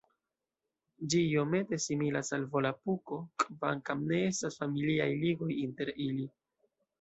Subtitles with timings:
[1.13, 6.27] Ĝi iomete similas al Volapuko kvankam ne estas familiaj ligoj inter ili.